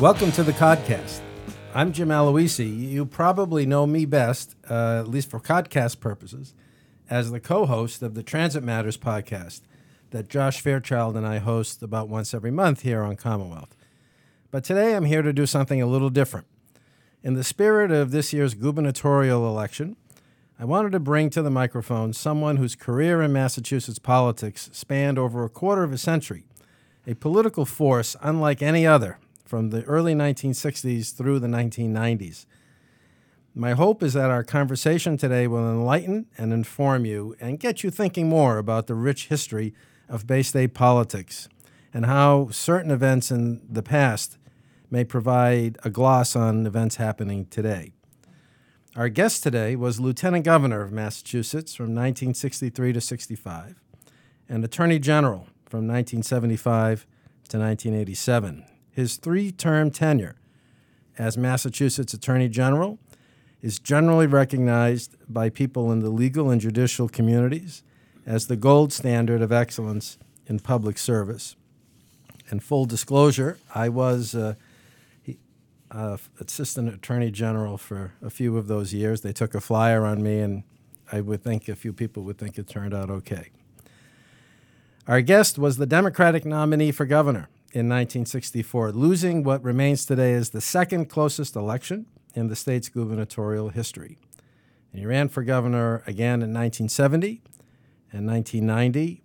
[0.00, 1.20] Welcome to the Codcast.
[1.74, 2.90] I'm Jim Aloisi.
[2.90, 6.52] You probably know me best, uh, at least for Codcast purposes,
[7.08, 9.62] as the co host of the Transit Matters podcast
[10.10, 13.74] that Josh Fairchild and I host about once every month here on Commonwealth.
[14.50, 16.46] But today I'm here to do something a little different.
[17.22, 19.96] In the spirit of this year's gubernatorial election,
[20.60, 25.42] I wanted to bring to the microphone someone whose career in Massachusetts politics spanned over
[25.42, 26.44] a quarter of a century,
[27.06, 32.46] a political force unlike any other from the early 1960s through the 1990s.
[33.54, 37.90] My hope is that our conversation today will enlighten and inform you and get you
[37.90, 39.72] thinking more about the rich history
[40.08, 41.48] of Bay State politics
[41.94, 44.36] and how certain events in the past
[44.90, 47.92] may provide a gloss on events happening today.
[48.94, 53.80] Our guest today was Lieutenant Governor of Massachusetts from 1963 to 65
[54.48, 57.06] and Attorney General from 1975
[57.48, 60.36] to 1987 his three term tenure
[61.18, 62.98] as Massachusetts Attorney General
[63.60, 67.82] is generally recognized by people in the legal and judicial communities
[68.24, 70.16] as the gold standard of excellence
[70.46, 71.56] in public service.
[72.48, 74.54] And full disclosure, I was uh,
[75.22, 75.36] he,
[75.90, 79.20] uh, Assistant Attorney General for a few of those years.
[79.20, 80.62] They took a flyer on me, and
[81.12, 83.50] I would think a few people would think it turned out okay.
[85.06, 90.48] Our guest was the Democratic nominee for governor in 1964, losing what remains today as
[90.48, 94.16] the second closest election in the state's gubernatorial history.
[94.90, 97.42] And he ran for governor again in 1970
[98.12, 99.22] and 1990,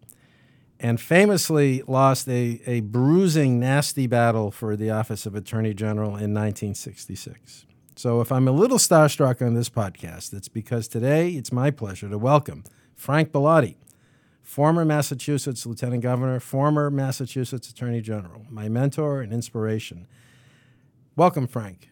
[0.81, 6.33] and famously lost a, a bruising, nasty battle for the office of Attorney General in
[6.33, 7.65] 1966.
[7.95, 12.09] So if I'm a little starstruck on this podcast, it's because today it's my pleasure
[12.09, 12.65] to welcome
[12.97, 13.75] Frank Bellotti
[14.51, 20.07] former Massachusetts Lieutenant Governor, former Massachusetts Attorney General, my mentor and inspiration.
[21.15, 21.87] Welcome, Frank.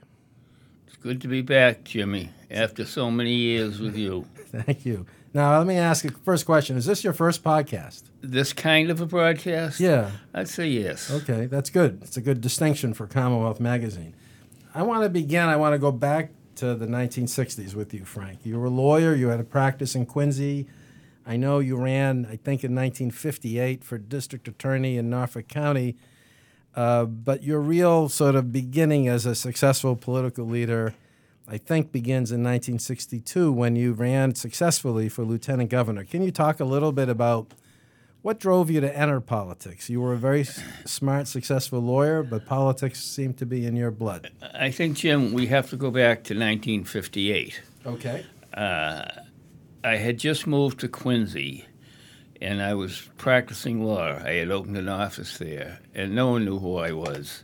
[0.86, 4.26] It's good to be back, Jimmy, after so many years with you.
[4.48, 5.06] Thank you.
[5.34, 6.76] Now, let me ask you first question.
[6.76, 8.04] Is this your first podcast?
[8.20, 9.80] This kind of a broadcast?
[9.80, 10.12] Yeah.
[10.34, 11.10] I'd say yes.
[11.10, 12.00] Okay, that's good.
[12.02, 14.14] It's a good distinction for Commonwealth Magazine.
[14.76, 18.40] I want to begin, I want to go back to the 1960s with you, Frank.
[18.44, 20.68] You were a lawyer, you had a practice in Quincy.
[21.30, 25.96] I know you ran, I think, in 1958 for district attorney in Norfolk County,
[26.76, 30.96] uh, but your real sort of beginning as a successful political leader,
[31.48, 36.04] I think, begins in 1962 when you ran successfully for lieutenant governor.
[36.04, 37.54] Can you talk a little bit about
[38.24, 39.88] what drove you to enter politics?
[39.88, 44.32] You were a very smart, successful lawyer, but politics seemed to be in your blood.
[44.56, 47.62] I think, Jim, we have to go back to 1958.
[47.86, 48.26] Okay.
[48.52, 49.06] Uh,
[49.84, 51.66] I had just moved to Quincy
[52.42, 54.20] and I was practicing law.
[54.24, 57.44] I had opened an office there, and no one knew who I was.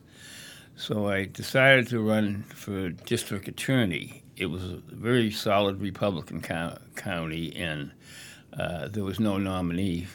[0.75, 4.23] So I decided to run for district attorney.
[4.37, 7.91] It was a very solid Republican co- county, and
[8.57, 10.07] uh, there was no nominee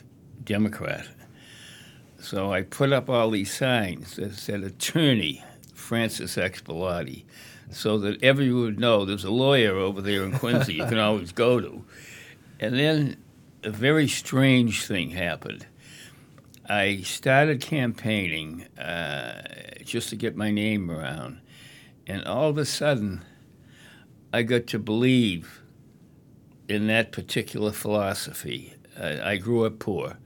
[0.45, 1.07] Democrat.
[2.19, 5.43] So I put up all these signs that said Attorney
[5.91, 6.63] Francis X.
[6.63, 7.25] Bellotti,
[7.69, 11.33] so that everyone would know there's a lawyer over there in Quincy you can always
[11.33, 11.85] go to.
[12.61, 13.17] And then
[13.65, 15.67] a very strange thing happened.
[16.69, 19.43] I started campaigning uh,
[19.85, 21.41] just to get my name around,
[22.07, 23.25] and all of a sudden,
[24.33, 25.61] I got to believe
[26.69, 28.75] in that particular philosophy.
[28.97, 30.19] Uh, I grew up poor,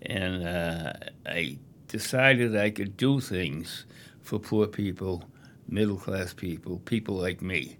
[0.00, 0.94] and uh,
[1.26, 3.84] I decided I could do things
[4.32, 5.22] for poor people,
[5.68, 7.76] middle class people, people like me.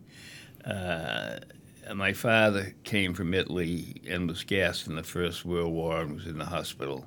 [0.66, 1.38] Uh,
[1.94, 6.26] my father came from Italy and was gassed in the First World War and was
[6.26, 7.06] in the hospital,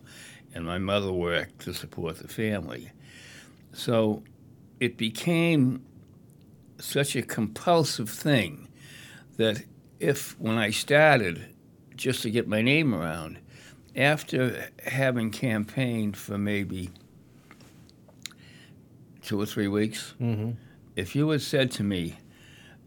[0.56, 2.90] and my mother worked to support the family.
[3.72, 4.24] So
[4.80, 5.86] it became
[6.80, 8.68] such a compulsive thing
[9.38, 9.64] that
[10.00, 11.54] if, when I started,
[11.96, 13.38] just to get my name around,
[13.96, 16.90] after having campaigned for maybe
[19.26, 20.52] two or three weeks, mm-hmm.
[20.96, 22.16] if you had said to me,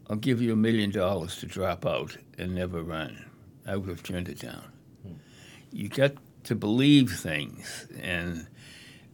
[0.09, 3.25] I'll give you a million dollars to drop out and never run,
[3.67, 4.63] I would have turned it down.
[5.03, 5.13] Hmm.
[5.71, 6.13] You got
[6.45, 7.87] to believe things.
[8.01, 8.47] And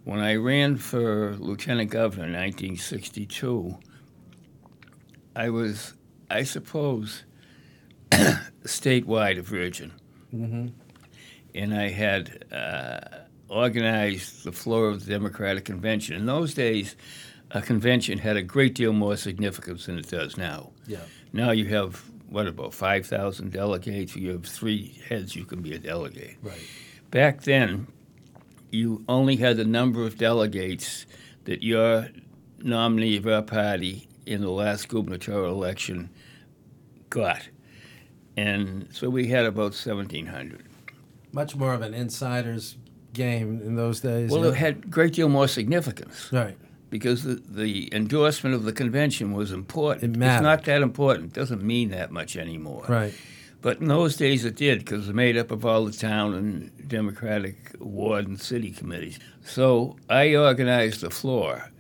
[0.06, 3.78] when I ran for lieutenant governor in 1962,
[5.36, 5.96] I was,
[6.30, 7.24] I suppose,
[8.64, 9.92] statewide a virgin.
[10.34, 10.68] Mm-hmm.
[11.56, 16.16] And I had uh, organized the floor of the Democratic Convention.
[16.16, 16.96] In those days,
[17.52, 20.72] a convention had a great deal more significance than it does now.
[20.88, 21.02] Yeah.
[21.32, 24.16] Now you have what about five thousand delegates?
[24.16, 25.36] You have three heads.
[25.36, 26.38] You can be a delegate.
[26.42, 26.60] Right.
[27.12, 27.88] Back then,
[28.72, 31.06] you only had the number of delegates
[31.46, 32.10] that your
[32.60, 36.10] nominee of our party in the last gubernatorial election
[37.10, 37.48] got.
[38.36, 40.64] And so we had about 1,700.
[41.32, 42.76] Much more of an insider's
[43.16, 44.30] game in those days.
[44.30, 46.58] Well, it had a great deal more significance right.
[46.90, 50.18] because the, the endorsement of the convention was important.
[50.18, 51.32] It It's not that important.
[51.32, 52.86] It doesn't mean that much anymore.
[52.88, 53.14] Right.
[53.62, 56.36] But in those days it did because it was made up of all the town
[56.36, 59.18] and Democratic ward and city committees.
[59.44, 61.72] So I organized the floor,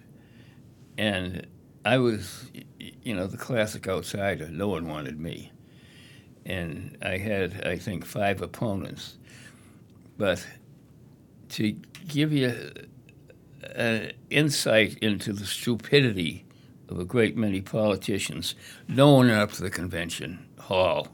[0.97, 1.45] and
[1.85, 2.49] I was,
[2.79, 4.49] you know, the classic outsider.
[4.49, 5.51] No one wanted me.
[6.43, 9.17] And I had, I think, five opponents.
[10.17, 10.45] But
[11.55, 11.71] to
[12.07, 12.71] give you
[13.75, 16.45] an insight into the stupidity
[16.89, 18.55] of a great many politicians,
[18.87, 21.07] no one went up to the convention hall.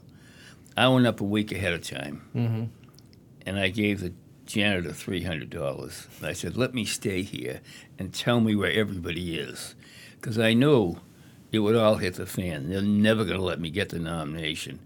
[0.76, 2.64] I went up a week ahead of time, Mm-hmm.
[3.46, 4.12] and I gave the
[4.46, 6.06] janitor three hundred dollars.
[6.22, 7.60] I said, "Let me stay here
[7.98, 9.74] and tell me where everybody is,"
[10.20, 10.96] because I knew
[11.52, 12.68] it would all hit the fan.
[12.70, 14.80] They're never going to let me get the nomination.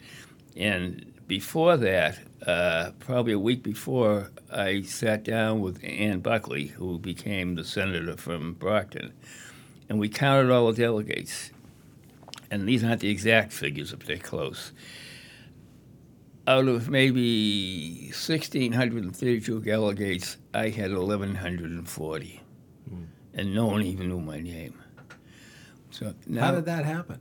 [0.56, 6.99] And before that, uh, probably a week before, I sat down with Ann Buckley, who
[6.99, 9.12] became the senator from Brockton,
[9.88, 11.50] and we counted all the delegates.
[12.50, 14.73] And these aren't the exact figures, but they're close
[16.46, 22.40] out of maybe 1,632 delegates, I had 1,140.
[23.34, 24.75] And no one even knew my name.
[25.90, 27.20] So How did that happen?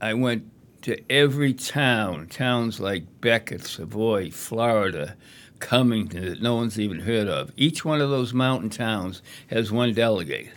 [0.00, 0.50] I went
[0.82, 5.16] to every town, towns like Becket, Savoy, Florida,
[5.58, 7.52] Cummington, that no one's even heard of.
[7.56, 10.50] Each one of those mountain towns has one delegate.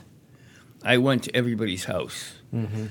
[0.84, 2.34] I went to everybody's house.
[2.54, 2.86] Mm-hmm.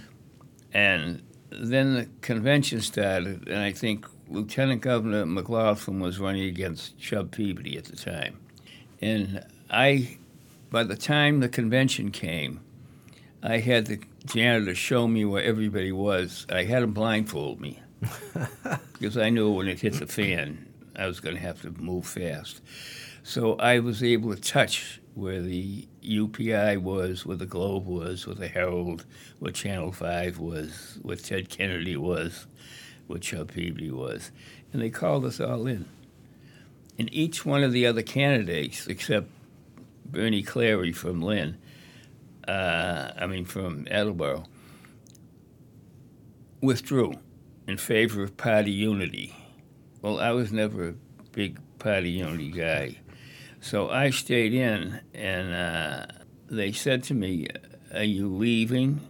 [0.73, 7.33] And then the convention started, and I think Lieutenant Governor McLaughlin was running against Chub
[7.33, 8.39] Peabody at the time.
[9.01, 10.19] And I,
[10.71, 12.61] by the time the convention came,
[13.43, 16.47] I had the janitor show me where everybody was.
[16.51, 17.81] I had him blindfold me
[18.93, 22.07] because I knew when it hit the fan, I was going to have to move
[22.07, 22.61] fast.
[23.23, 28.37] So I was able to touch where the UPI was, where the Globe was, where
[28.37, 29.07] the Herald,
[29.39, 32.47] where Channel 5 was, where Ted Kennedy was,
[33.07, 34.31] where Chub Peabody was.
[34.73, 35.87] And they called us all in.
[36.99, 39.29] And each one of the other candidates, except
[40.05, 41.57] Bernie Clary from Lynn,
[42.47, 44.45] uh, I mean from Attleboro,
[46.61, 47.15] withdrew
[47.67, 49.35] in favor of party unity.
[50.03, 50.95] Well, I was never a
[51.33, 52.99] big party unity guy.
[53.61, 56.07] So I stayed in, and uh,
[56.49, 57.49] they said to me,
[57.95, 59.01] Are you leaving?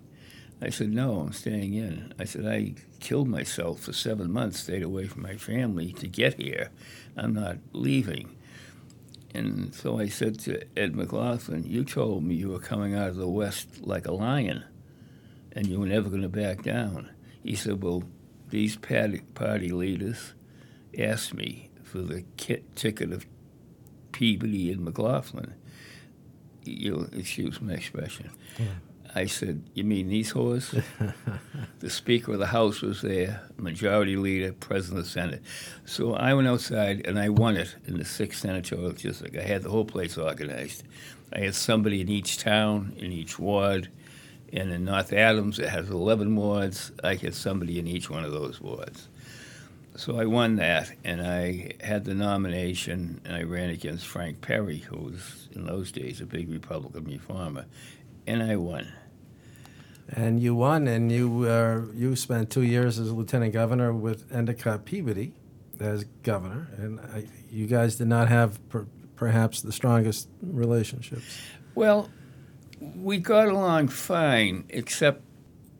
[0.60, 2.12] I said, No, I'm staying in.
[2.18, 6.34] I said, I killed myself for seven months, stayed away from my family to get
[6.34, 6.70] here.
[7.16, 8.36] I'm not leaving.
[9.34, 13.16] And so I said to Ed McLaughlin, You told me you were coming out of
[13.16, 14.64] the West like a lion
[15.52, 17.10] and you were never going to back down.
[17.42, 18.04] He said, Well,
[18.48, 20.34] these party, leaders
[20.98, 23.26] asked me for the ki- ticket of
[24.12, 25.54] Peabody and McLaughlin.
[26.64, 28.30] You'll excuse my expression.
[29.14, 30.82] I said, You mean these whores?
[31.80, 35.42] the Speaker of the House was there, Majority Leader, President of the Senate.
[35.84, 39.36] So I went outside and I won it in the 6th Senatorial District.
[39.36, 40.84] I had the whole place organized.
[41.32, 43.88] I had somebody in each town, in each ward.
[44.52, 46.92] And in North Adams, it has 11 wards.
[47.04, 49.08] I had somebody in each one of those wards.
[49.96, 54.78] So I won that, and I had the nomination, and I ran against Frank Perry,
[54.78, 57.66] who was in those days a big Republican reformer,
[58.26, 58.90] and I won.
[60.12, 64.84] And you won, and you uh, you spent two years as lieutenant governor with Endicott
[64.84, 65.32] Peabody
[65.78, 68.86] as governor, and I, you guys did not have per,
[69.16, 71.40] perhaps the strongest relationships.
[71.74, 72.10] Well,
[72.80, 75.22] we got along fine, except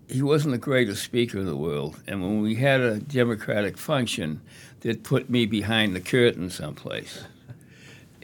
[0.08, 2.00] he wasn't the greatest speaker in the world.
[2.06, 4.40] And when we had a Democratic function,
[4.80, 7.24] they'd put me behind the curtain someplace.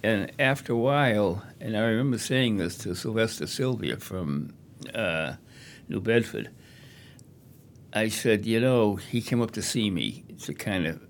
[0.05, 4.53] And after a while, and I remember saying this to Sylvester Sylvia from
[4.95, 5.33] uh,
[5.89, 6.51] New Bedford,
[7.93, 11.01] I said, you know, he came up to see me to kind of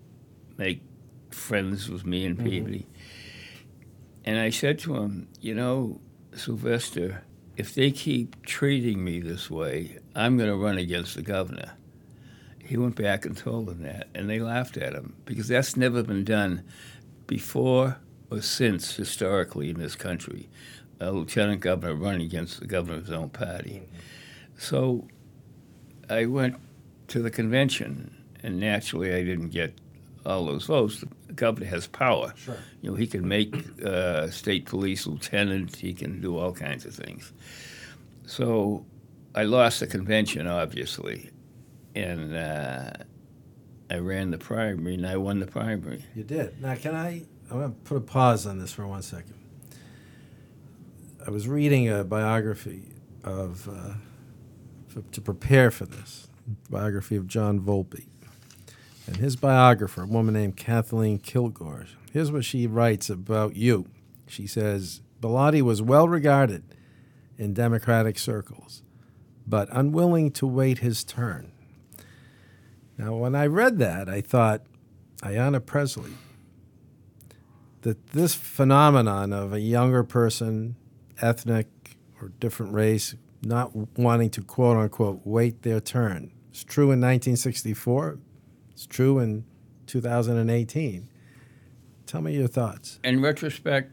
[0.57, 0.83] make
[1.31, 2.49] friends with me and mm-hmm.
[2.49, 2.87] Peabody.
[4.25, 6.01] And I said to him, you know,
[6.35, 7.23] Sylvester,
[7.57, 11.73] if they keep treating me this way, I'm going to run against the governor.
[12.63, 16.03] He went back and told them that, and they laughed at him because that's never
[16.03, 16.65] been done
[17.27, 17.99] before
[18.31, 20.49] or since historically in this country.
[20.99, 23.83] A lieutenant governor running against the governor of his own party.
[23.85, 23.97] Mm-hmm.
[24.57, 25.07] So
[26.09, 26.57] I went
[27.09, 29.75] to the convention, and naturally I didn't get
[30.25, 31.01] all those votes.
[31.27, 32.33] The governor has power.
[32.37, 32.57] Sure.
[32.83, 35.77] You know, he can make uh, state police lieutenant.
[35.77, 37.33] He can do all kinds of things.
[38.27, 38.85] So
[39.35, 41.31] I lost the convention, obviously,
[41.95, 42.91] and uh,
[43.91, 46.05] I ran the primary, and I won the primary.
[46.15, 46.61] You did.
[46.61, 47.23] Now, can I?
[47.51, 49.35] I'm going to put a pause on this for one second.
[51.25, 52.83] I was reading a biography
[53.23, 53.95] of, uh,
[54.97, 56.29] f- to prepare for this,
[56.71, 58.07] biography of John Volpe.
[59.07, 63.87] And his biographer, a woman named Kathleen Kilgore, here's what she writes about you.
[64.27, 66.65] She says, Bellotti was well regarded
[67.39, 68.83] in Democratic circles,
[69.47, 71.53] but unwilling to wait his turn.
[72.99, 74.63] Now, when I read that, I thought,
[75.23, 76.13] Ayanna Presley,
[77.83, 80.77] that this phenomenon of a younger person,
[81.21, 81.69] ethnic
[82.21, 86.33] or different race, not wanting to quote unquote wait their turn.
[86.51, 88.19] It's true in 1964.
[88.73, 89.45] It's true in
[89.87, 91.09] 2018.
[92.07, 93.01] Tell me your thoughts.
[93.03, 93.93] In retrospect,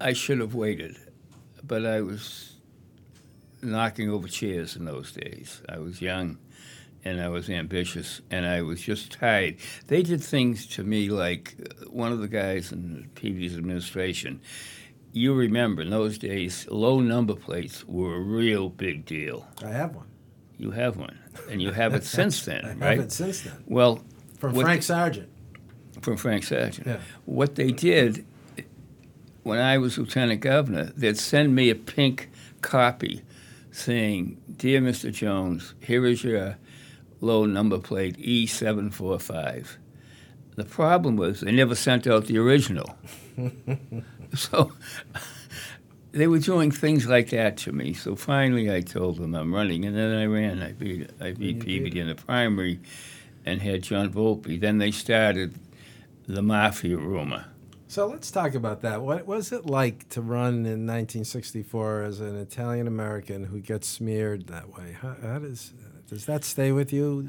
[0.00, 0.96] I should have waited,
[1.64, 2.56] but I was
[3.62, 5.62] knocking over chairs in those days.
[5.68, 6.38] I was young
[7.04, 9.56] and I was ambitious and I was just tired.
[9.86, 14.40] They did things to me like uh, one of the guys in Peabody's administration.
[15.16, 19.48] You remember in those days, low number plates were a real big deal.
[19.64, 20.08] I have one.
[20.58, 21.18] You have one,
[21.50, 22.98] and you have it since then, I have right?
[22.98, 23.54] it since then.
[23.64, 24.02] Well,
[24.38, 25.30] From Frank Sargent.
[26.02, 26.86] from Frank Sargent.
[26.86, 26.98] Yeah.
[27.24, 28.26] What they did
[29.42, 32.28] when I was lieutenant governor, they'd send me a pink
[32.60, 33.22] copy
[33.70, 35.10] saying, "Dear Mr.
[35.10, 36.58] Jones, here is your
[37.22, 39.78] low number plate E745."
[40.56, 42.98] The problem was they never sent out the original.
[44.34, 44.72] so
[46.12, 47.92] they were doing things like that to me.
[47.92, 50.62] So finally, I told them I'm running, and then I ran.
[50.62, 52.80] I beat I beat Peabody in the primary,
[53.44, 54.58] and had John Volpe.
[54.60, 55.54] Then they started
[56.26, 57.46] the mafia rumor.
[57.88, 59.02] So let's talk about that.
[59.02, 64.48] What was it like to run in 1964 as an Italian American who gets smeared
[64.48, 64.96] that way?
[65.00, 65.72] How, how does
[66.08, 67.28] does that stay with you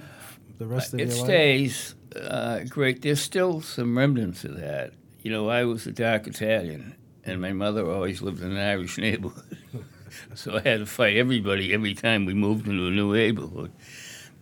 [0.58, 1.25] the rest of it your life?
[1.25, 3.01] stays uh, great.
[3.01, 4.94] There's still some remnants of that.
[5.28, 8.98] You know, I was a dark Italian, and my mother always lived in an Irish
[8.98, 9.58] neighborhood.
[10.36, 13.74] so I had to fight everybody every time we moved into a new neighborhood.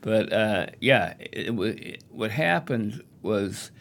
[0.02, 3.72] But uh, yeah, it, it, what happened was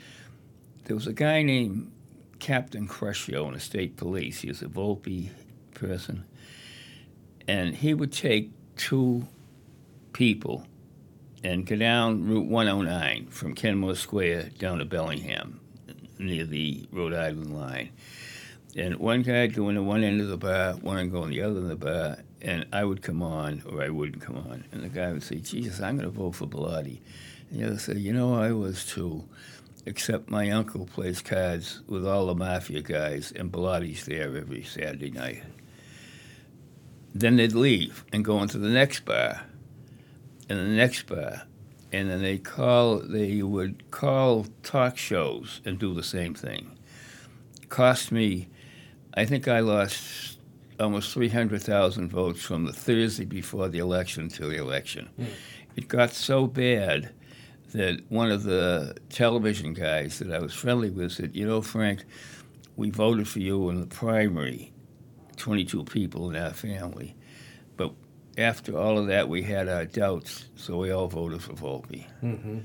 [0.85, 1.93] there was a guy named
[2.39, 4.41] Captain Crescio in the state police.
[4.41, 5.29] He was a Volpe
[5.75, 6.25] person.
[7.47, 9.29] And he would take two
[10.15, 10.67] people
[11.43, 15.61] and go down Route 109 from Kenmore Square down to Bellingham,
[16.19, 17.91] near the Rhode Island line.
[18.77, 21.31] And one guy would go into one end of the bar, one would go in
[21.31, 24.37] the other end of the bar, and I would come on or I wouldn't come
[24.37, 24.65] on.
[24.73, 27.01] And the guy would say, Jesus, I'm going to vote for Bellotti.
[27.51, 29.25] And the other said, You know, I was too,
[29.87, 35.11] except my uncle plays cards with all the mafia guys, and Bellotti's there every Saturday
[35.11, 35.45] night.
[37.15, 39.43] Then they'd leave and go into the next bar
[40.49, 41.43] and the next bar,
[41.95, 46.77] and then they call they would call talk shows and do the same thing.
[47.69, 48.49] Cost me,
[49.15, 50.39] I think I lost
[50.81, 55.09] almost three hundred thousand votes from the Thursday before the election to the election.
[55.17, 55.25] Hmm.
[55.77, 57.13] It got so bad
[57.73, 62.05] that one of the television guys that I was friendly with said, "You know, Frank,
[62.77, 64.73] we voted for you in the primary,
[65.37, 67.24] twenty-two people in our family, but."
[68.39, 72.05] After all of that, we had our doubts, so we all voted for Volpe.
[72.23, 72.59] Mm-hmm.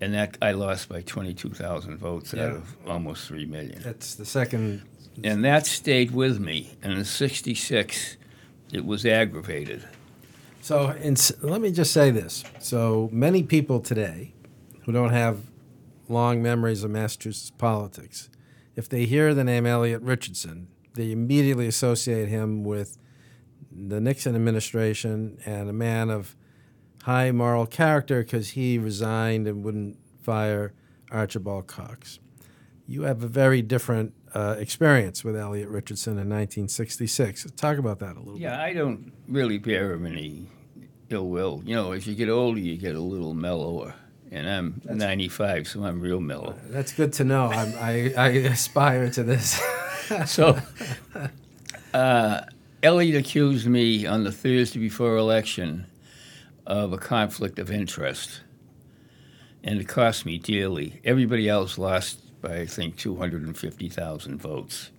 [0.00, 2.44] And that I lost by 22,000 votes Yeah.
[2.44, 3.80] out of almost 3 million.
[3.82, 4.82] That's the second.
[5.24, 6.76] And that stayed with me.
[6.82, 8.16] And in 66,
[8.72, 9.84] it was aggravated.
[10.60, 12.44] So in, let me just say this.
[12.60, 14.34] So many people today
[14.84, 15.38] who don't have
[16.08, 18.28] long memories of Massachusetts politics,
[18.76, 22.96] if they hear the name Elliot Richardson, they immediately associate him with
[23.86, 26.34] the Nixon administration and a man of
[27.02, 30.74] high moral character because he resigned and wouldn't fire
[31.10, 32.18] Archibald Cox.
[32.86, 37.46] You have a very different uh, experience with Elliot Richardson in 1966.
[37.56, 40.46] Talk about that a little Yeah, I don't really bear him any
[41.10, 41.62] ill will.
[41.64, 43.94] You know, as you get older, you get a little mellower.
[44.30, 46.58] And I'm 95, so I'm real mellow.
[46.68, 47.46] That's good to know.
[47.46, 49.58] I'm, I, I aspire to this.
[50.26, 50.58] So,
[51.94, 52.40] uh,
[52.80, 55.86] Elliot accused me on the Thursday before election
[56.64, 58.42] of a conflict of interest,
[59.64, 61.00] and it cost me dearly.
[61.04, 64.90] Everybody else lost by, I think, 250,000 votes.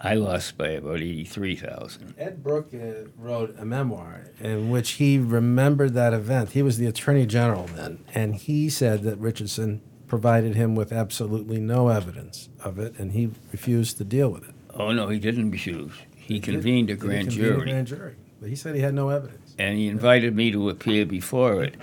[0.00, 2.14] I lost by about 83,000.
[2.18, 6.50] Ed Brooke uh, wrote a memoir in which he remembered that event.
[6.50, 11.60] He was the attorney general then, and he said that Richardson provided him with absolutely
[11.60, 14.54] no evidence of it, and he refused to deal with it.
[14.74, 15.92] Oh, no, he didn't refuse.
[16.26, 17.62] He convened a grand convene a jury.
[17.62, 18.16] grand jury.
[18.40, 19.54] but he said he had no evidence.
[19.58, 21.76] and he invited me to appear before it.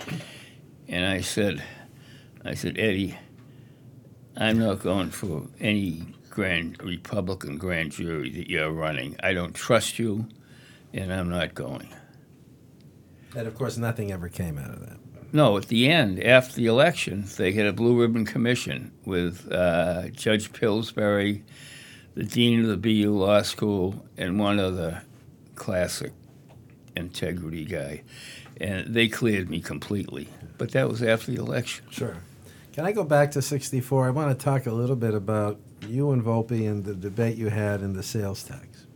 [0.86, 1.62] And I said,
[2.44, 3.16] I said, Eddie,
[4.36, 9.16] I'm not going for any grand Republican grand jury that you're running.
[9.22, 10.28] I don't trust you,
[10.92, 11.88] and I'm not going.
[13.36, 14.98] And of course, nothing ever came out of that.
[15.32, 20.08] No, at the end, after the election, they had a blue ribbon commission with uh,
[20.10, 21.42] Judge Pillsbury,
[22.14, 25.02] the dean of the BU Law School, and one other
[25.54, 26.12] classic
[26.96, 28.02] integrity guy.
[28.60, 30.28] And they cleared me completely.
[30.58, 31.86] But that was after the election.
[31.90, 32.16] Sure.
[32.72, 34.06] Can I go back to 64?
[34.06, 37.48] I want to talk a little bit about you and Volpe and the debate you
[37.48, 38.86] had in the sales tax.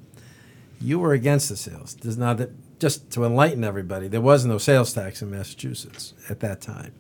[0.81, 1.95] You were against the sales.
[1.95, 6.41] Does not that just to enlighten everybody, there was no sales tax in Massachusetts at
[6.41, 6.95] that time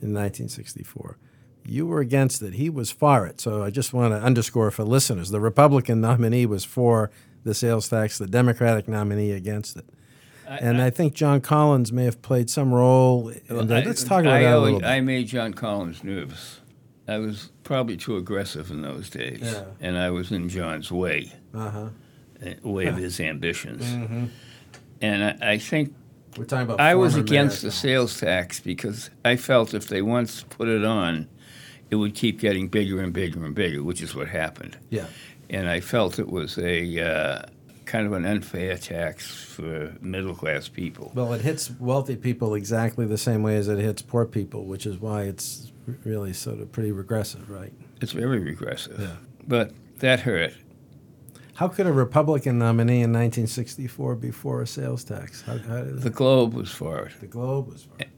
[0.00, 1.18] in 1964.
[1.66, 2.54] You were against it.
[2.54, 3.40] He was for it.
[3.40, 7.10] So I just want to underscore for listeners the Republican nominee was for
[7.44, 9.84] the sales tax, the Democratic nominee against it.
[10.46, 13.30] And I, think John Collins may have played some role.
[13.48, 13.84] In that.
[13.84, 14.86] I- Let's talk about I that a little bit.
[14.88, 16.60] I made John Collins nervous.
[17.08, 19.64] I was probably too aggressive in those days, Yeah.
[19.80, 21.88] and I was in John's way, uh-huh.
[22.44, 23.84] uh, way of his ambitions.
[23.84, 24.28] Mhm.
[25.00, 25.94] And I, I think
[26.36, 26.80] We're talking about.
[26.80, 31.28] I was against the sales tax because I felt if they once put it on,
[31.90, 34.76] it would keep getting bigger and bigger and bigger, which is what happened.
[34.90, 35.06] Yeah.
[35.50, 37.42] And I felt it was a uh,
[37.84, 41.12] kind of an unfair tax for middle class people.
[41.14, 44.86] Well, it hits wealthy people exactly the same way as it hits poor people, which
[44.86, 45.72] is why it's
[46.04, 47.72] really sort of pretty regressive, right?
[48.00, 48.98] It's very regressive.
[49.00, 49.16] Yeah.
[49.46, 50.54] But that hurt.
[51.54, 55.42] How could a Republican nominee in 1964 be for a sales tax?
[55.42, 57.20] How, how did The Globe was for it.
[57.20, 58.08] the Globe was for it.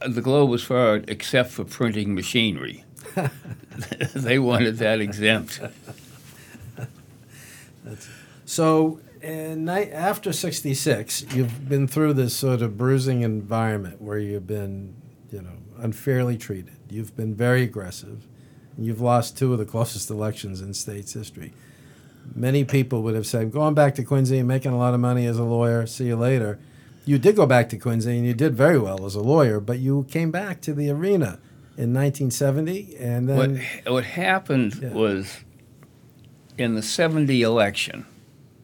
[0.00, 2.84] Uh, the Globe was for it, except for printing machinery.
[4.14, 5.60] they wanted that exempt.
[8.44, 14.94] So, after 66, you've been through this sort of bruising environment where you've been,
[15.30, 16.76] you know, unfairly treated.
[16.90, 18.26] You've been very aggressive.
[18.78, 21.52] You've lost two of the closest elections in state's history.
[22.34, 25.26] Many people would have said, going back to Quincy and making a lot of money
[25.26, 26.58] as a lawyer, see you later.
[27.04, 29.78] You did go back to Quincy and you did very well as a lawyer, but
[29.78, 31.38] you came back to the arena
[31.76, 34.92] in 1970 and What, then what happened Yeah.
[34.92, 35.38] was
[36.56, 38.06] in the 70 election,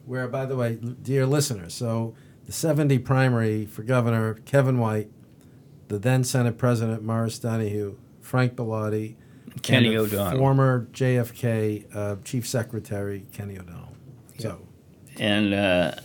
[0.05, 2.13] where, by the way, dear listeners, so
[2.45, 5.09] the 70 primary for governor, Kevin White,
[5.89, 9.15] the then Senate President Maurice Donahue, Frank Bellotti,
[9.61, 10.39] Kenny O'Donnell.
[10.39, 13.93] former JFK uh, Chief Secretary Kenny O'Donnell.
[14.39, 14.59] So,
[15.19, 15.95] And uh,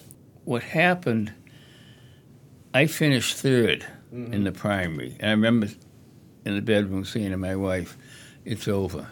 [0.45, 1.33] what happened,
[2.75, 5.17] I finished 3rd in the primary.
[5.21, 5.69] And I remember
[6.47, 7.99] in the bedroom saying to my wife,
[8.45, 9.09] It's over.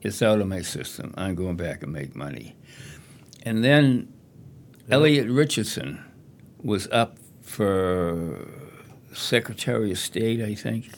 [0.00, 1.12] It's out of my system.
[1.16, 2.56] I'm going back and make money.
[3.42, 4.12] And then
[4.90, 6.02] Elliot Richardson
[6.62, 8.48] was up for
[9.12, 10.90] Secretary of State, I think,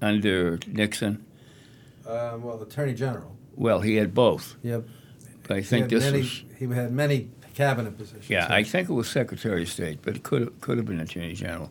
[0.00, 1.24] under Nixon.
[2.06, 3.36] uh, well, Attorney General.
[3.56, 4.56] Well, he had both.
[4.62, 4.84] Yep.
[5.46, 6.44] But I think this many, was.
[6.58, 8.30] He had many cabinet positions.
[8.30, 11.34] Yeah, I think it was Secretary of State, but it could could have been Attorney
[11.34, 11.70] General.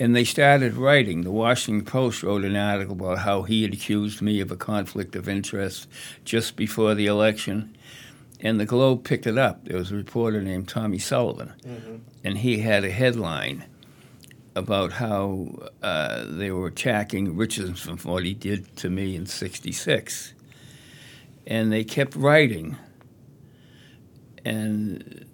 [0.00, 1.22] And they started writing.
[1.22, 5.16] The Washington Post wrote an article about how he had accused me of a conflict
[5.16, 5.88] of interest
[6.24, 7.76] just before the election.
[8.40, 9.64] And the Globe picked it up.
[9.64, 11.52] There was a reporter named Tommy Sullivan,
[12.22, 13.64] and he had a headline
[14.54, 20.34] about how uh, they were attacking Richardson for what he did to me in '66.
[21.48, 22.76] And they kept writing.
[24.44, 25.24] And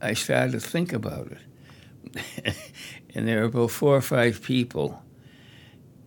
[0.00, 2.54] I started to think about it.
[3.14, 5.02] and there were about four or five people.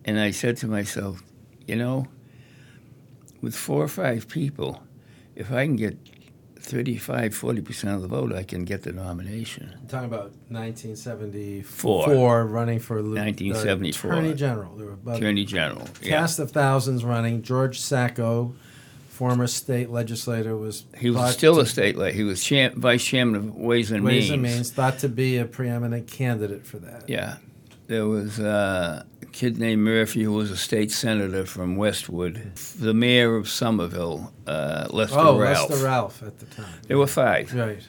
[0.04, 1.22] And I said to myself,
[1.66, 2.06] you know,
[3.40, 4.82] with four or five people,
[5.36, 5.96] if I can get
[6.56, 9.74] 35, 40% of the vote, I can get the nomination.
[9.80, 12.46] I'm talking about 1974, Four.
[12.46, 14.12] running for Lu- uh, 1974.
[14.12, 14.76] Attorney General.
[14.76, 15.88] There were about Attorney General.
[16.00, 16.10] Yeah.
[16.10, 17.42] cast of thousands running.
[17.42, 18.54] George Sacco,
[19.12, 22.12] former state legislator, was He was still to- a state lawyer.
[22.12, 24.30] He was cham- vice chairman of Ways and Ways Means.
[24.30, 27.04] and Means thought to be a preeminent candidate for that.
[27.08, 27.36] Yeah.
[27.88, 32.54] There was uh, a kid named Murphy who was a state senator from Westwood.
[32.80, 35.68] The mayor of Somerville, uh, Lester oh, Ralph.
[35.68, 36.80] Lester Ralph at the time.
[36.88, 37.52] There were five.
[37.54, 37.86] Right.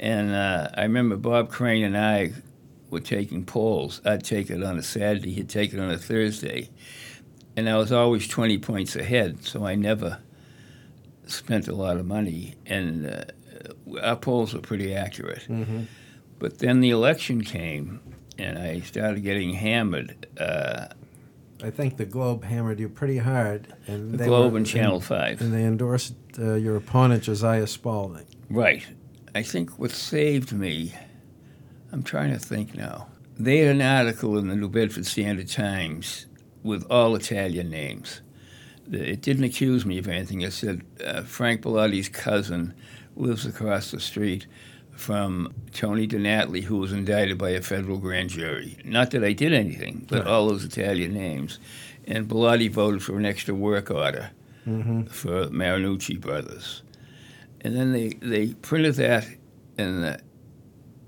[0.00, 2.32] And uh, I remember Bob Crane and I
[2.90, 4.00] were taking polls.
[4.04, 6.68] I'd take it on a Saturday, he'd take it on a Thursday.
[7.56, 10.18] And I was always 20 points ahead, so I never
[11.32, 12.54] spent a lot of money.
[12.66, 13.24] And uh,
[14.02, 15.46] our polls were pretty accurate.
[15.48, 15.82] Mm-hmm.
[16.38, 18.00] But then the election came,
[18.38, 20.26] and I started getting hammered.
[20.38, 20.88] Uh,
[21.62, 25.00] I think the Globe hammered you pretty hard, and the they Globe were, and Channel
[25.00, 25.40] 5.
[25.40, 28.26] and they endorsed uh, your opponent Josiah Spaulding.
[28.50, 28.84] Right.
[29.34, 30.92] I think what saved me
[31.92, 33.08] I'm trying to think now.
[33.38, 36.26] They had an article in the New Bedford Standard Times
[36.62, 38.22] with all Italian names.
[38.90, 40.40] It didn't accuse me of anything.
[40.40, 42.74] It said uh, Frank Bellotti's cousin
[43.16, 44.46] lives across the street
[44.96, 48.76] from Tony DiNatale, who was indicted by a federal grand jury.
[48.84, 50.26] Not that I did anything, but Right.
[50.28, 51.58] all those Italian names.
[52.06, 54.30] And Bellotti voted for an extra work order
[54.66, 55.04] Mm-hmm.
[55.04, 56.82] for Marinucci brothers.
[57.62, 59.26] And then they, they printed that
[59.78, 60.20] in the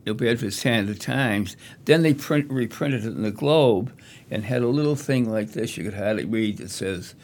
[0.07, 1.57] New Bedford Standard Times.
[1.85, 3.93] Then they print, reprinted it in the Globe
[4.31, 7.15] and had a little thing like this you could hardly read that says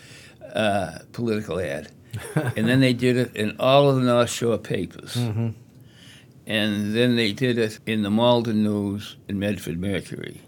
[0.55, 1.91] uh, political ad.
[2.35, 5.15] and then they did it in all of the North Shore papers.
[5.15, 5.51] Mm-hmm.
[6.47, 10.41] And then they did it in the Malden News and Medford Mercury.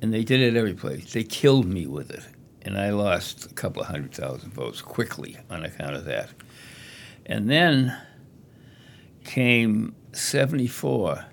[0.00, 1.12] And they did it every place.
[1.12, 2.24] They killed me with it.
[2.62, 6.30] And I lost a couple of hundred thousand votes quickly on account of that.
[7.26, 7.96] And then
[9.24, 11.26] came 74.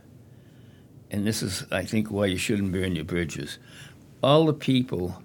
[1.12, 3.60] And this is, I think, why you shouldn't burn your bridges.
[4.22, 5.22] All the people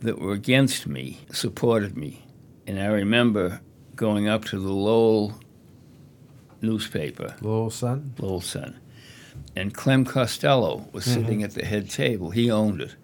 [0.00, 2.24] that were against me supported me.
[2.66, 3.60] And I remember
[3.96, 5.34] going up to the Lowell
[6.60, 8.14] newspaper Lowell Sun.
[8.18, 8.78] Lowell Sun.
[9.56, 12.30] And Clem Costello was sitting at the head table.
[12.30, 12.94] He owned it.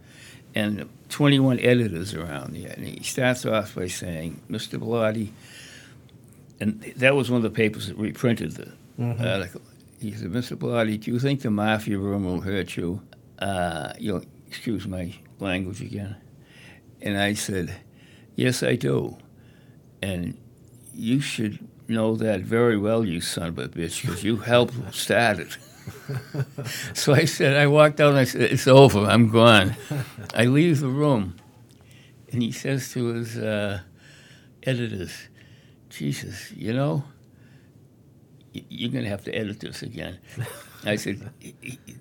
[0.54, 2.72] And 21 editors around there.
[2.76, 4.78] And he starts off by saying, Mr.
[4.78, 5.30] Bellotti,
[6.60, 9.62] and that was one of the papers that reprinted the article.
[10.00, 10.56] He said, Mr.
[10.56, 13.00] Bellotti, do you think the mafia room will hurt you?
[13.38, 16.16] Uh, you'll excuse my language again.
[17.04, 17.72] And I said,
[18.34, 19.16] Yes, I do.
[20.02, 20.36] And
[20.92, 25.38] you should know that very well, you son of a bitch, because you helped start
[25.38, 25.58] it.
[26.94, 29.76] so I said, I walked out and I said, It's over, I'm gone.
[30.34, 31.36] I leave the room,
[32.32, 33.80] and he says to his uh,
[34.62, 35.28] editors,
[35.90, 37.04] Jesus, you know,
[38.52, 40.18] you're going to have to edit this again.
[40.86, 41.54] I said, he,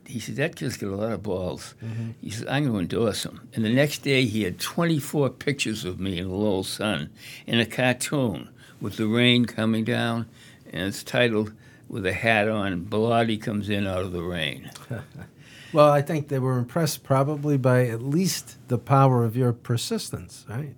[0.05, 1.73] he- said, that kid's got a lot of balls.
[2.21, 3.47] He said, I'm going to endorse him.
[3.53, 7.09] And the next day, he had 24 pictures of me in the Lowell Sun
[7.47, 8.49] in a cartoon
[8.81, 10.27] with the rain coming down,
[10.71, 11.53] and it's titled
[11.87, 14.69] with a hat on, Bellotti comes in out of the rain.
[15.71, 20.45] Well, I think they were impressed probably by at least the power of your persistence,
[20.47, 20.75] right?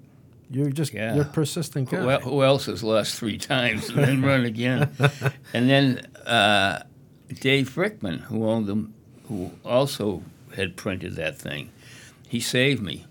[0.50, 1.16] You're just Yeah.
[1.16, 2.20] you're a persistent guy.
[2.20, 4.90] Who, who else has lost three times and then run again?
[5.54, 6.84] and then uh,
[7.40, 8.94] Dave Brickman, who owned them,
[9.28, 10.24] who also
[10.56, 11.72] had printed that thing,
[12.28, 13.06] he saved me.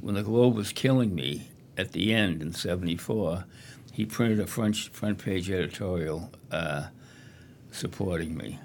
[0.00, 3.44] When the Globe was killing me at the end in 74,
[3.92, 6.86] he printed a front, front page editorial uh,
[7.70, 8.58] supporting me.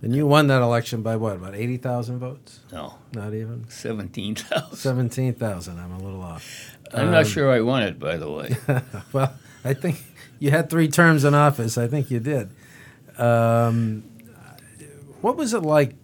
[0.00, 1.36] and you won that election by what?
[1.36, 2.60] About eighty thousand votes?
[2.72, 4.74] No, Not even 17,000.
[4.76, 5.78] seventeen thousand.
[5.78, 6.76] I'm a little off.
[6.94, 8.56] I'm not sure I won it, by the way.
[9.12, 9.34] well,
[9.66, 10.02] I think
[10.38, 11.76] you had three terms in office.
[11.76, 12.48] I think you did.
[13.18, 14.04] Um,
[15.24, 15.94] what was it like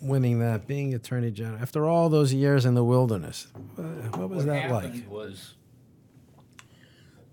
[0.00, 3.46] winning that, being Attorney General, after all those years in the wilderness?
[3.78, 3.82] Uh,
[4.16, 5.10] What was what that like?
[5.10, 5.54] Was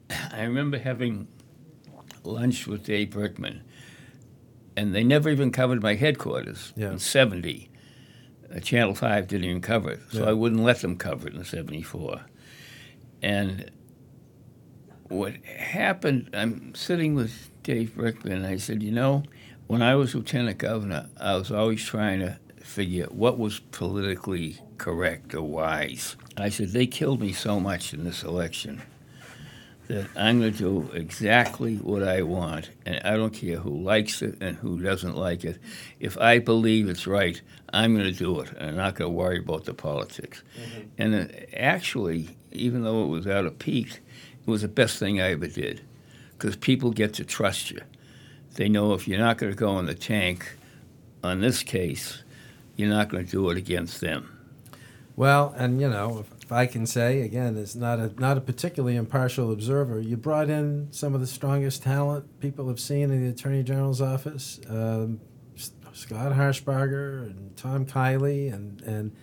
[0.09, 1.29] I remember having
[2.25, 3.61] lunch with Dave Berkman,
[4.75, 6.91] and they never even covered my headquarters Yeah.
[6.91, 7.69] in '70.
[8.53, 10.29] Uh, Channel Five didn't even cover it, so Yeah.
[10.31, 12.25] I wouldn't let them cover it in '74.
[13.21, 13.71] And
[15.07, 16.29] what happened?
[16.33, 19.23] I'm sitting with Dave Berkman, and I said, you know,
[19.67, 25.33] when I was lieutenant governor, I was always trying to figure what was politically correct
[25.33, 26.15] or wise.
[26.37, 28.81] I said, they killed me so much in this election
[29.87, 34.21] that I'm going to do exactly what I want, and I don't care who likes
[34.21, 35.59] it and who doesn't like it.
[35.99, 37.39] If I believe it's right,
[37.71, 40.41] I'm going to do it, and I'm not going to worry about the politics.
[40.97, 43.99] And uh, actually, even though it was out of peak,
[44.41, 45.81] it was the best thing I ever did
[46.31, 47.81] because people get to trust you.
[48.55, 50.57] They know if you're not going to go in the tank
[51.23, 52.23] on this case,
[52.75, 54.31] you're not going to do it against them.
[55.15, 58.97] Well, and you know, if, I can say again, as not a not a particularly
[58.97, 63.29] impartial observer, you brought in some of the strongest talent people have seen in the
[63.29, 64.59] Attorney General's office.
[64.69, 65.21] Um,
[65.93, 69.15] Scott Harshbarger and Tom Kiley and and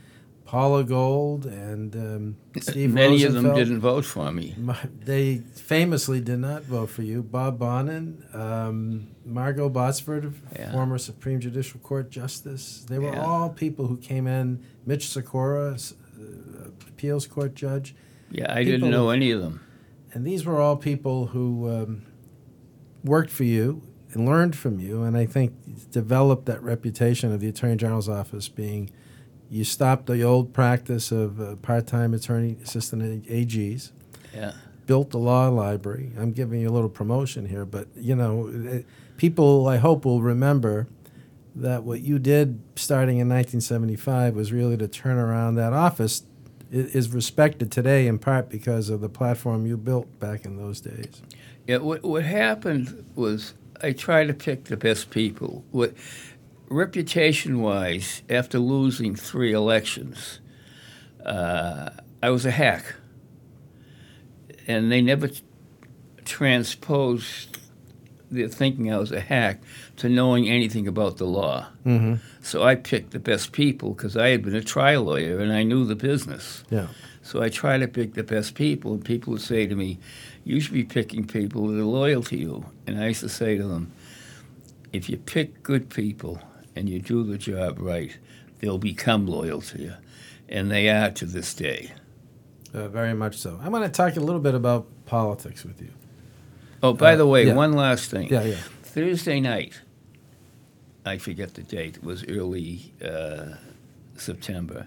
[0.52, 4.54] Paula Gold and um, Steve Many of them didn't vote for me.
[5.02, 7.22] They famously did not vote for you.
[7.22, 10.70] Bob Bonin, um, Margot Botsford, Yeah.
[10.70, 12.84] former Supreme Judicial Court Justice.
[12.86, 13.24] They were Yeah.
[13.24, 14.62] all people who came in.
[14.84, 15.70] Mitch Sikora,
[16.20, 17.94] uh, appeals court judge.
[18.30, 19.60] Yeah, I People- didn't know any of them.
[20.12, 22.02] And these were all people who um,
[23.02, 23.80] worked for you
[24.12, 25.54] and learned from you, and I think
[25.90, 28.90] developed that reputation of the Attorney General's office being
[29.52, 33.92] you stopped the old practice of uh, part-time attorney assistant AGs
[34.34, 34.52] Yeah.
[34.86, 36.10] built the law library.
[36.18, 38.80] I'm giving you a little promotion here, but you know, eh,
[39.18, 40.86] people I hope will remember
[41.54, 46.22] that what you did starting in 1975 was really to turn around that office
[46.72, 50.80] i- is respected today in part because of the platform you built back in those
[50.80, 51.20] days.
[51.66, 55.62] Yeah, what, what happened was I tried to pick the best people.
[55.72, 55.92] What
[56.72, 60.40] reputation wise, after losing three elections,
[61.24, 61.90] uh,
[62.22, 62.94] I was a hack,
[64.66, 65.42] and they never t-
[66.24, 67.58] transposed
[68.30, 69.60] their thinking I was a hack
[69.96, 71.66] to knowing anything about the law.
[71.84, 72.14] Mm-hmm.
[72.40, 75.62] So I picked the best people because I had been a trial lawyer and I
[75.62, 76.64] knew the business.
[76.70, 76.86] Yeah.
[77.22, 79.98] So I try to pick the best people, and people would say to me,
[80.44, 83.56] "You should be picking people that are loyal to you." And I used to say
[83.56, 83.92] to them,
[84.92, 86.40] "If you pick good people
[86.76, 88.16] and you do the job right,
[88.60, 89.94] they'll become loyal to you,"
[90.48, 91.92] and they are to this day.
[92.74, 93.58] Uh, very much so.
[93.62, 95.90] I'm going to talk a little bit about politics with you.
[96.82, 97.54] Oh, by Uh, the way, yeah.
[97.54, 98.28] one last thing.
[98.30, 98.56] Yeah, yeah.
[98.82, 99.80] Thursday night,
[101.04, 103.56] I forget the date, it was early uh,
[104.16, 104.86] September,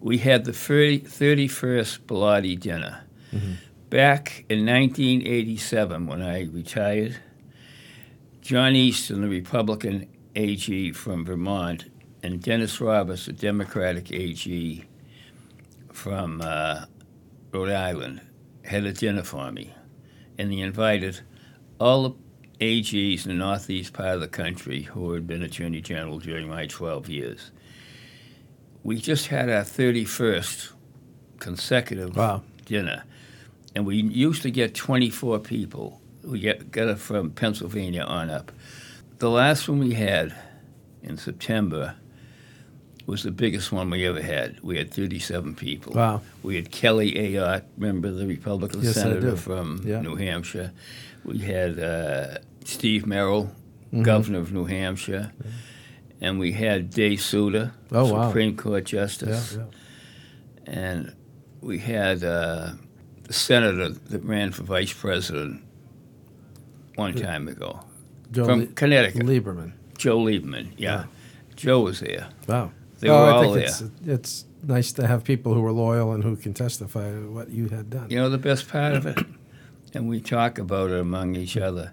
[0.00, 3.02] we had the 30, 31st Bellotti dinner.
[3.32, 3.56] Mhm.
[3.90, 7.16] Back in 1987, when I retired,
[8.40, 11.84] John Easton, the Republican AG from Vermont,
[12.22, 14.84] and Dennis Roberts, a Democratic AG
[15.92, 16.84] from uh,
[17.52, 18.20] Rhode Island,
[18.64, 19.74] had a dinner for me.
[20.38, 21.20] And they invited
[21.80, 22.14] all the
[22.60, 26.66] AGs in the northeast part of the country who had been Attorney General during my
[26.66, 27.50] 12 years.
[28.84, 30.72] We just had our 31st
[31.38, 32.42] consecutive Wow.
[32.64, 33.04] dinner,
[33.74, 36.00] and we used to get 24 people.
[36.22, 38.52] We get, got it from Pennsylvania on up.
[39.22, 40.34] The last one we had
[41.04, 41.94] in September
[43.06, 44.58] was the biggest one we ever had.
[44.64, 45.92] We had 37 people.
[45.92, 46.22] Wow.
[46.42, 50.00] We had Kelly Ayotte, remember the Republican Yes, senator from Yeah.
[50.02, 50.72] New Hampshire.
[51.22, 53.52] We had uh, Steve Merrill,
[53.94, 54.02] Mhm.
[54.02, 55.30] governor of New Hampshire.
[56.20, 58.26] And we had Dave Souter, Oh, wow.
[58.26, 59.56] Supreme Court Yeah, Justice.
[59.56, 59.64] yeah.
[60.66, 61.12] And
[61.60, 62.72] we had uh,
[63.22, 65.62] the senator that ran for vice president
[66.96, 67.84] one time ago
[68.32, 69.72] Joe from Le- Connecticut, Lieberman.
[69.98, 70.72] Joe Lieberman.
[70.76, 70.90] Yeah.
[71.00, 71.04] Yeah.
[71.56, 72.28] Joe was there.
[72.48, 72.72] Wow.
[73.00, 73.64] They Well, were oh, I all think there.
[73.64, 77.50] it's, it's nice to have people who are loyal and who can testify to what
[77.50, 78.10] you had done.
[78.10, 79.18] You know the best part of it?
[79.94, 81.92] And we talk about it among each other.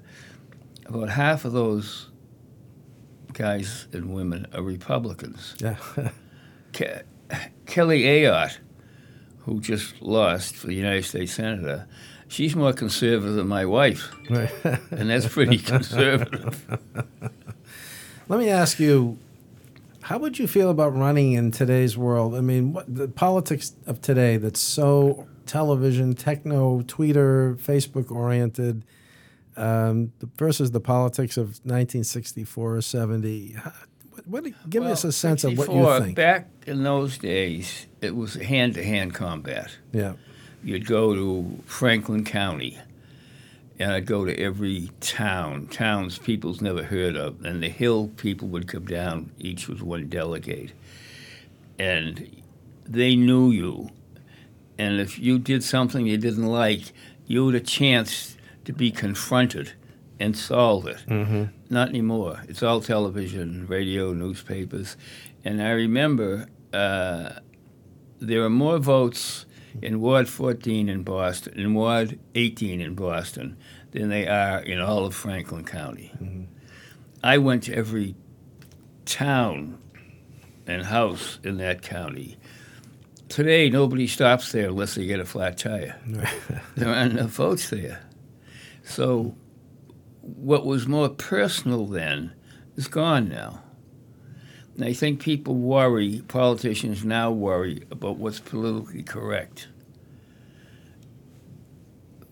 [0.86, 2.08] About half of those
[3.34, 5.56] guys and women are Republicans.
[5.60, 5.76] Yeah.
[6.74, 7.04] Ke-
[7.66, 8.58] Kelly Ayotte,
[9.40, 11.88] who just lost for the United States Senator,
[12.30, 14.52] she's more conservative than my wife, Right.
[14.92, 16.66] and that's pretty conservative.
[18.28, 19.18] Let me ask you,
[20.02, 22.36] how would you feel about running in today's world?
[22.36, 28.84] I mean, what the politics of today that's so television, techno, Twitter, Facebook oriented,
[29.58, 33.56] um, versus the politics of 1964 or 70.
[34.12, 36.16] What, what, give us a sense of what you think.
[36.16, 39.72] Back in those days, it was hand to hand combat.
[39.92, 40.14] yeah.
[40.64, 42.78] You'd go to Franklin County,
[43.80, 48.48] and I'd go to every town, towns people's never heard of, and the hill people
[48.50, 50.74] would come down, each with one delegate.
[51.78, 52.44] And
[52.86, 53.90] they knew you.
[54.78, 56.92] And if you did something you didn't like,
[57.26, 59.74] you had a chance to be confronted
[60.20, 61.04] and solve it.
[61.08, 61.46] Mm-hmm.
[61.70, 62.42] Not anymore.
[62.48, 64.98] It's all television, radio, newspapers.
[65.46, 67.40] And I remember uh,
[68.20, 69.46] there are more votes
[69.82, 73.58] in Ward 14 in Boston, in Ward 18 in Boston,
[73.92, 76.12] than they are in all of Franklin County.
[76.22, 76.46] Mhm.
[77.24, 78.16] I went to every
[79.06, 79.78] town
[80.66, 82.38] and house in that county.
[83.28, 85.96] Today, nobody stops there unless they get a flat tire.
[86.76, 88.02] There aren't enough votes there.
[88.84, 89.36] So,
[90.22, 92.32] what was more personal then
[92.76, 93.64] is gone now.
[94.80, 99.68] And I think people worry, politicians now worry about what's politically correct.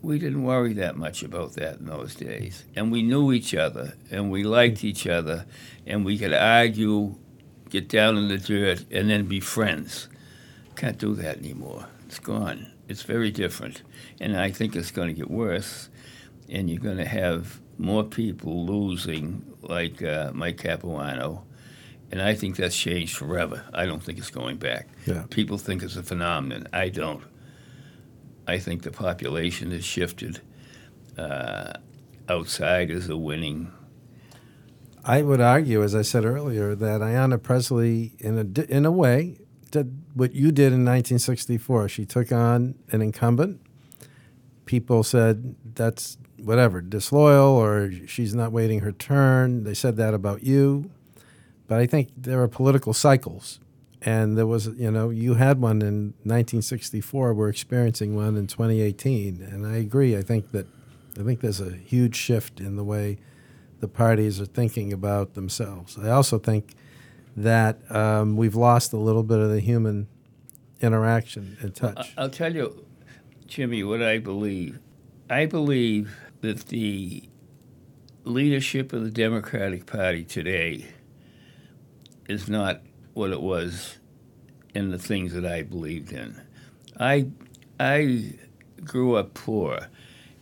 [0.00, 2.64] We didn't worry that much about that in those days.
[2.74, 5.44] And we knew each other, and we liked each other,
[5.86, 7.16] and we could argue,
[7.68, 10.08] get down in the dirt, and then be friends.
[10.74, 11.84] Can't do that anymore.
[12.06, 12.72] It's gone.
[12.88, 13.82] It's very different.
[14.20, 15.90] And I think it's going to get worse,
[16.48, 21.44] and you're going to have more people losing, like uh, Mike Capuano.
[22.10, 23.64] And I think that's changed forever.
[23.74, 24.88] I don't think it's going back.
[25.06, 25.24] Yeah.
[25.30, 26.66] People think it's a phenomenon.
[26.72, 27.22] I don't.
[28.46, 30.40] I think the population has shifted.
[31.18, 31.74] Uh,
[32.30, 33.70] outsiders are winning.
[35.04, 39.38] I would argue, as I said earlier, that Ayanna Presley, in a in a way,
[39.70, 41.88] did what you did in 1964.
[41.88, 43.60] She took on an incumbent.
[44.64, 49.64] People said that's whatever disloyal, or she's not waiting her turn.
[49.64, 50.90] They said that about you,
[51.68, 53.60] but I think there are political cycles.
[54.00, 57.34] And there was, you know, you had one in 1964.
[57.34, 60.16] We're experiencing one in 2018, and I agree.
[60.16, 60.66] I think that,
[61.18, 63.18] I think there's a huge shift in the way
[63.80, 65.98] the parties are thinking about themselves.
[65.98, 66.74] I also think
[67.36, 70.06] that um, we've lost a little bit of the human
[70.80, 72.14] interaction and touch.
[72.16, 72.84] I'll tell you,
[73.46, 74.78] Jimmy, what I believe.
[75.28, 77.24] I believe that the
[78.24, 80.86] leadership of the Democratic Party today
[82.28, 82.82] is not
[83.14, 83.98] what it was
[84.74, 86.40] in the things that I believed in.
[87.00, 87.28] I,
[87.80, 88.34] I
[88.84, 89.88] grew up poor,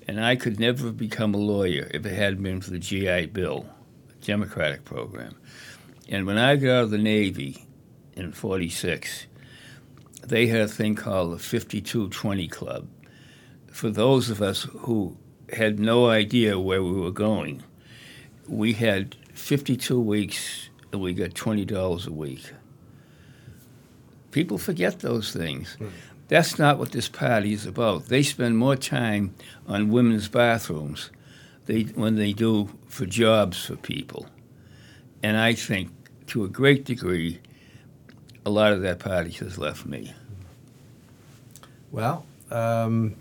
[0.07, 3.27] and I could never have become a lawyer if it hadn't been for the GI
[3.27, 3.67] Bill,
[4.21, 5.37] Democratic program.
[6.09, 7.67] And when I got out of the Navy
[8.15, 9.27] in 46,
[10.25, 12.89] they had a thing called the 5220 Club.
[13.71, 15.17] For those of us who
[15.53, 17.63] had no idea where we were going,
[18.49, 22.53] we had 52 weeks and we got $20 a week.
[24.31, 25.77] People forget those things.
[26.29, 28.07] That's not what this party is about.
[28.07, 29.35] They spend more time
[29.67, 31.11] on women's bathrooms
[31.67, 34.27] they, when they do for jobs for people.
[35.23, 35.91] And I think
[36.29, 37.41] to a great degree,
[38.45, 40.15] a lot of that party has left me.
[41.91, 43.17] Well, um,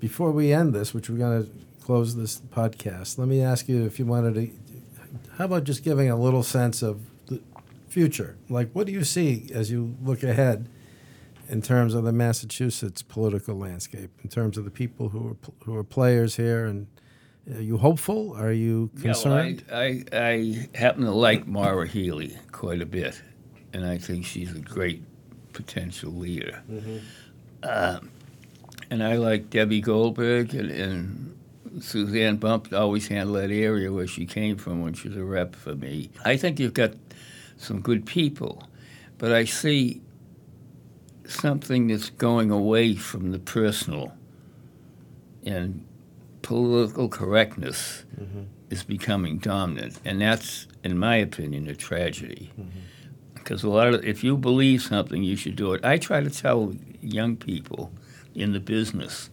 [0.00, 1.50] before we end this, which we're going to
[1.84, 4.50] close this podcast, let me ask you if you wanted to.
[5.38, 7.40] How about just giving a little sense of the
[7.88, 8.36] future?
[8.48, 10.68] Like, what do you see as you look ahead
[11.48, 15.76] in terms of the Massachusetts political landscape, in terms of the people who are who
[15.76, 16.86] are players here, and
[17.52, 18.34] are you hopeful?
[18.36, 19.64] Are you concerned?
[19.68, 23.20] Yeah, well, I, I, I happen to like Maura Healey quite a bit,
[23.72, 25.02] and I think she's a great
[25.52, 26.62] potential leader.
[26.70, 26.98] Mm-hmm.
[27.62, 28.00] Uh,
[28.90, 31.33] and I like Debbie Goldberg and, and
[31.80, 35.56] Suzanne Bump always handled that area where she came from when she was a rep
[35.56, 36.10] for me.
[36.24, 36.92] I think you've got
[37.56, 38.62] some good people,
[39.18, 40.00] but I see
[41.26, 44.12] something that's going away from the personal
[45.44, 45.86] and
[46.42, 48.42] political correctness mm-hmm.
[48.70, 52.52] is becoming dominant, and that's, in my opinion, a tragedy.
[53.34, 53.68] Because mm-hmm.
[53.68, 55.84] a lot of, if you believe something, you should do it.
[55.84, 57.90] I try to tell young people
[58.34, 59.30] in the business,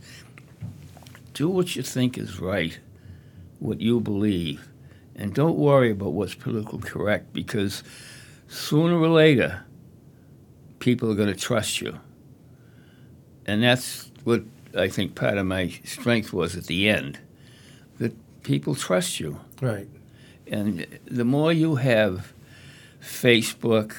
[1.41, 2.79] do what you think is right,
[3.57, 4.69] what you believe,
[5.15, 7.81] and don't worry about what's politically correct because
[8.47, 9.65] sooner or later,
[10.77, 11.97] people are going to trust you.
[13.47, 14.43] And that's what
[14.77, 17.17] I think part of my strength was at the end
[17.97, 19.39] that people trust you.
[19.59, 19.89] Right.
[20.45, 22.33] And the more you have
[23.01, 23.95] Facebook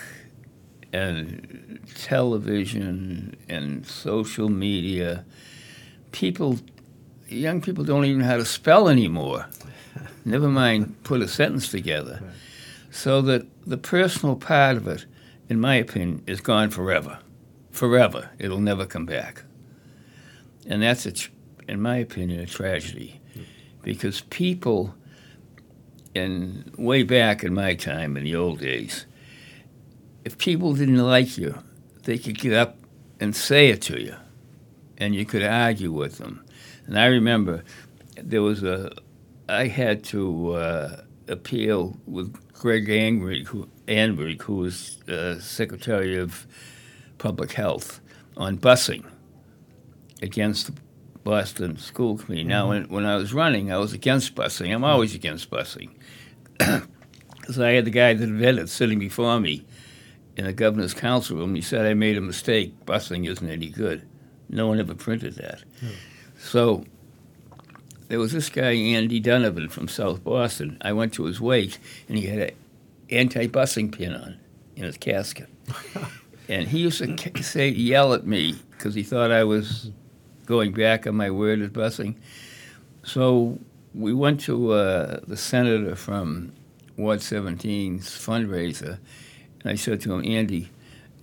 [0.92, 5.24] and television and social media,
[6.12, 6.61] people,
[7.33, 9.47] young people don't even know how to spell anymore.
[10.25, 12.21] Never mind put a sentence together.
[12.23, 12.33] Right.
[12.90, 15.07] So that the personal part of it,
[15.49, 17.18] in my opinion, is gone forever.
[17.71, 18.31] Forever.
[18.38, 19.45] It'll never come back.
[20.66, 21.12] And that's, a,
[21.66, 23.18] in my opinion, a tragedy.
[23.83, 24.95] Because people,
[26.14, 29.07] in way back in my time, in the old days,
[30.25, 31.59] if people didn't like you,
[32.05, 32.77] they could get up
[33.18, 34.16] and say it to you,
[35.03, 36.45] and you could argue with them.
[36.87, 37.65] And I remember
[38.17, 38.93] there was a,
[39.49, 46.47] I had to uh, appeal with Greg Anrig, who, Anrig, who was uh, Secretary of
[47.19, 48.01] Public Health,
[48.37, 49.05] on busing
[50.23, 50.81] against the
[51.25, 52.43] Boston School Committee.
[52.43, 52.49] Mm-hmm.
[52.49, 54.73] Now, when, when I was running, I was against busing.
[54.73, 55.91] I'm always against busing
[56.59, 59.67] because I had the guy that invented sitting before me
[60.37, 61.57] in the governor's council room.
[61.57, 62.87] He said I made a mistake.
[62.87, 64.07] Busing isn't any good.
[64.53, 65.62] No one ever printed that.
[65.83, 65.95] Mm.
[66.38, 66.85] So
[68.09, 70.77] there was this guy Andy Donovan from South Boston.
[70.83, 72.51] I went to his wake, and he had an
[73.11, 74.38] anti-busing pin on
[74.77, 75.49] in his casket.
[76.49, 79.91] and he used to say, yell at me because he thought I was
[80.45, 82.16] going back on my word at busing.
[83.03, 83.59] So
[83.95, 86.53] we went to uh, the senator from
[86.99, 88.99] Ward 17's fundraiser,
[89.62, 90.70] and I said to him, Andy,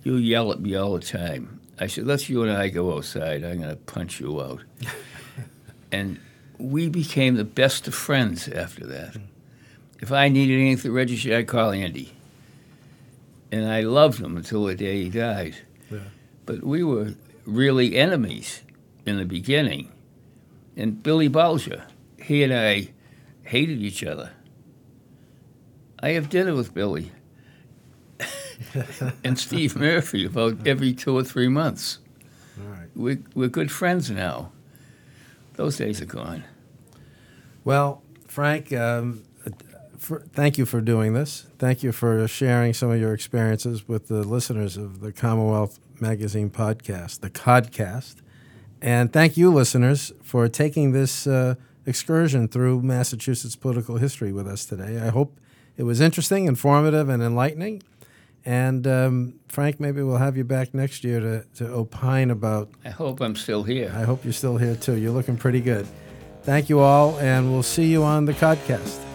[0.02, 1.59] you yell at me all the time.
[1.80, 3.42] I said, let's you and I go outside.
[3.42, 4.62] I'm going to punch you out.
[5.92, 6.20] and
[6.58, 9.14] we became the best of friends after that.
[9.14, 9.22] Hmm.
[10.00, 12.12] If I needed anything registered, I'd call Andy.
[13.50, 15.56] And I loved him until the day he died.
[15.90, 15.98] Yeah.
[16.46, 17.14] But we were
[17.46, 18.60] really enemies
[19.06, 19.90] in the beginning.
[20.76, 21.84] And Billy Bulger,
[22.22, 22.90] he and I
[23.42, 24.30] hated each other.
[26.02, 27.10] I have dinner with Billy
[29.24, 31.98] and Steve Murphy about every two or three months.
[32.56, 32.88] Right.
[32.94, 34.52] We're, we're good friends now.
[35.54, 36.44] Those days are gone.
[37.64, 39.24] Well, Frank, um,
[40.00, 41.46] for, thank you for doing this.
[41.58, 46.48] Thank you for sharing some of your experiences with the listeners of the Commonwealth Magazine
[46.50, 48.16] podcast, the Codcast.
[48.80, 54.64] And thank you, listeners, for taking this uh, excursion through Massachusetts political history with us
[54.64, 54.98] today.
[54.98, 55.38] I hope
[55.76, 57.82] it was interesting, informative, and enlightening.
[58.44, 62.70] And um, Frank, maybe we'll have you back next year to, to opine about.
[62.84, 63.92] I hope I'm still here.
[63.94, 64.96] I hope you're still here too.
[64.96, 65.86] You're looking pretty good.
[66.42, 69.09] Thank you all, and we'll see you on the Codcast.